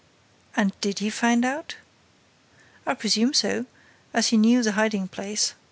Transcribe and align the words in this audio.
'""And 0.57 0.73
did 0.81 0.97
he 0.97 1.11
find 1.11 1.45
out?" 1.45 1.75
"I 2.87 2.95
presume 2.95 3.35
so, 3.35 3.67
as 4.15 4.29
he 4.29 4.37
knew 4.37 4.63
the 4.63 4.71
hiding 4.71 5.07
place. 5.07 5.53